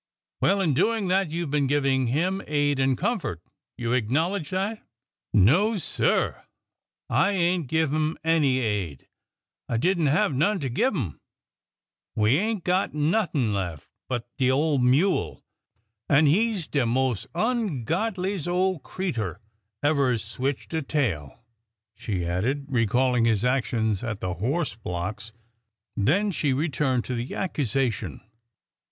[0.41, 3.39] Well, in doing that you have been giving him aid and comfort.
[3.77, 4.83] You acknowledge that?"
[5.31, 6.43] No, sir!
[7.07, 9.07] I ain't give 'im any aid.
[9.69, 11.19] I did n' have none to give 'im.
[12.15, 15.45] We ain't got nothin' lef but de ole mule—
[16.09, 19.39] an' he is de mos' ongodlies' ole creetur'
[19.83, 21.45] ever switched a THE PROVOST MARSHAL
[21.99, 25.31] 323 tail!'' she added, recalling his actions at the horse blocks.
[25.95, 28.21] Then she returned to the accusation.